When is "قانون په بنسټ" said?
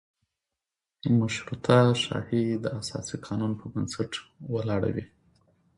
3.25-4.11